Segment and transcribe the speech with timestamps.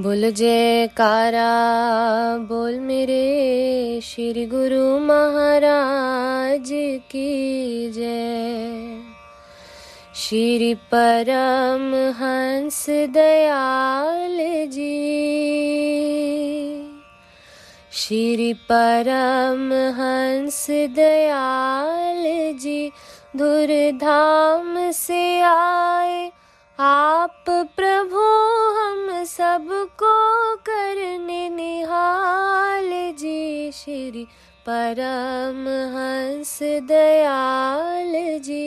[0.00, 1.50] बोल जयकारा,
[2.36, 6.68] बोल मेरे श्री गुरु महाराज
[7.10, 9.02] की जय।
[10.14, 14.38] श्री परम हंस दयाल
[14.70, 14.96] जी।
[17.92, 22.22] श्री परम हंस दयाल
[22.58, 22.90] जी
[23.36, 26.32] धुरधाम से आए
[26.78, 27.44] आप
[27.76, 28.39] प्रभु
[29.60, 34.24] सबको करने निहाल जी श्री
[34.68, 38.66] परम हंस दयाल जी।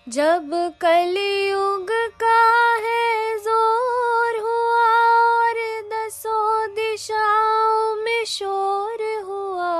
[0.09, 1.89] जब कलयुग
[2.20, 2.39] का
[2.77, 4.87] है, ज़ोर हुआ
[5.25, 5.59] और
[5.91, 9.75] दसों दिशाओं में शोर हुआ।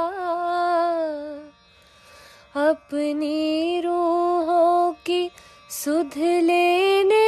[2.69, 5.31] अपनी रूहों की
[5.71, 7.27] सुध लेने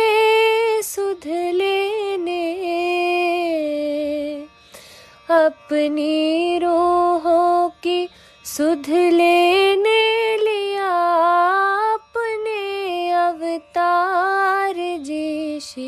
[0.82, 2.44] सुध लेने।
[5.30, 8.08] अपनी रूहों की
[8.44, 9.89] सुध लेने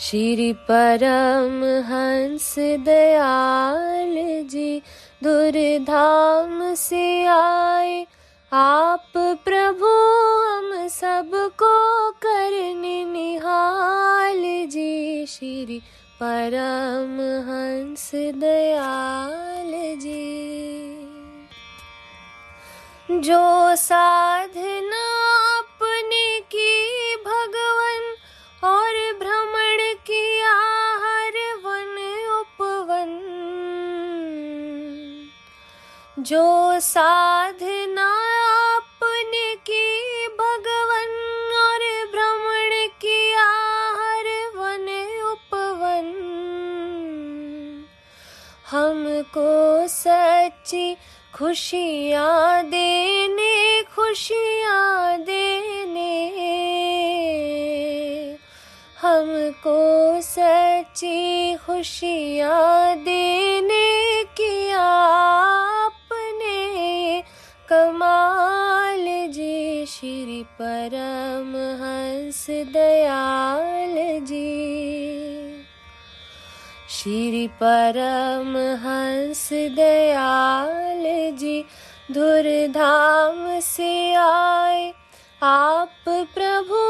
[0.00, 4.14] श्री परम हंस दयाल
[4.48, 4.82] जी
[5.24, 8.06] दुर्धाम से आए।
[8.52, 9.92] आप प्रभु,
[10.46, 11.74] हम सबको
[12.10, 15.82] करने निहाल जी। श्री
[16.22, 17.16] परम
[17.50, 19.55] हंस दयाल
[23.16, 25.04] जो साधना
[25.58, 28.14] अपने की भगवन
[28.68, 30.52] और भ्रमण किया
[31.04, 31.96] हर वन
[32.40, 33.12] उपवन।
[36.18, 37.65] जो साधना
[51.36, 56.14] खुशियाँ देने खुशियाँ देने।
[59.02, 66.54] हमको सच्ची खुशियाँ देने की आपने
[67.68, 75.15] कमाल जी। श्री परम हंस दयाल जी।
[77.06, 81.64] श्री परम हंस दयाल जी
[82.12, 84.92] धुरधाम से आए।
[85.42, 86.80] आप प्रभु,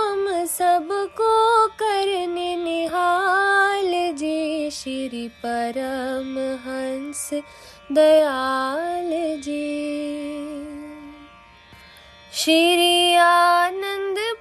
[0.00, 7.30] हम सबको करने निहाल जी। श्री परम हंस
[7.92, 9.94] दयाल जी।
[12.32, 14.33] श्री आनंदपुर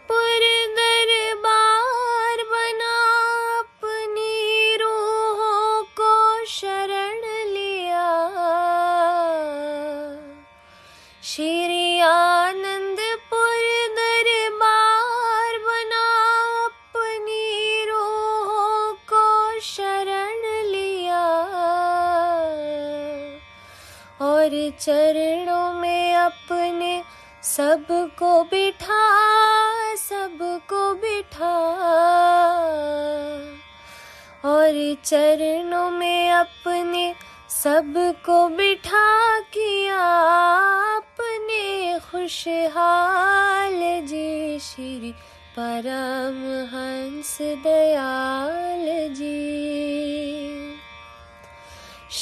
[24.79, 27.03] चरणों में अपने
[27.43, 29.03] सबको बिठा
[29.95, 31.53] सबको बिठा।
[34.45, 37.13] और चरणों में अपने
[37.49, 40.01] सबको बिठा किया,
[40.97, 45.13] अपने खुशहाल जी श्री
[45.59, 46.39] परम
[46.75, 50.62] हंस दयाल जी।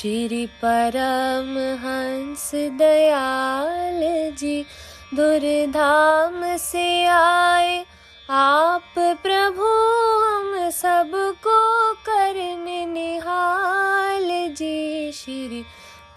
[0.02, 4.66] श्री परम हंस दयाल जी,
[5.14, 7.86] दुर्धाम से आए।
[8.30, 9.68] आप प्रभु,
[10.26, 15.64] हम सबको करने निहाल जी। श्री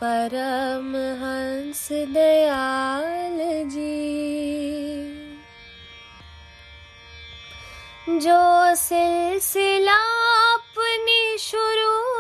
[0.05, 4.25] परम हंस दयाल जी।
[8.19, 10.01] जो सिलसिला
[10.55, 12.14] अपने शुरू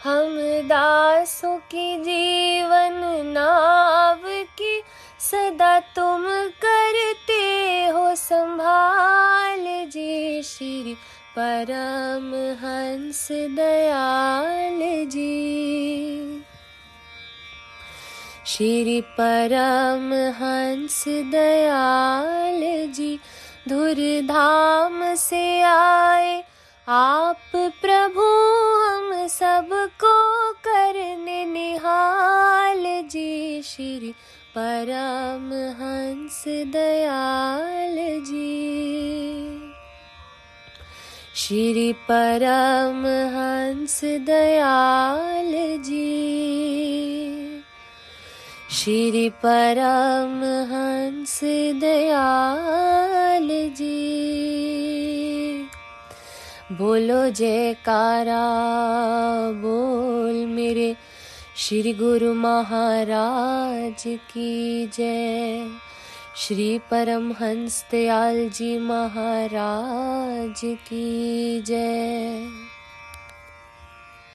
[0.03, 0.37] हम
[0.67, 4.83] दासों की जीवन, नाव की,
[5.19, 6.23] सदा तुम
[6.65, 10.93] करते हो संभाल जी श्री
[11.39, 12.35] परम
[12.65, 16.38] हंस दयाल जी।
[18.59, 23.19] श्री परम हंस दयाल जी,
[23.69, 26.43] धुरधाम से आए।
[26.87, 28.25] आप प्रभु,
[28.83, 34.13] हम सबको करने निहाल जी, श्री
[34.57, 35.49] परम
[35.81, 38.79] हंस दयाल जी।
[41.35, 47.08] श्री परम हंस दयाल जी।
[48.71, 51.39] श्री परम हंस
[51.81, 53.95] दयाल जी।
[56.71, 58.43] बोलो जयकारा,
[59.51, 60.95] बोल मेरे
[61.57, 65.67] श्री गुरु महाराज की जय।
[66.37, 72.68] श्री परम हंस दयाल जी महाराज की जय।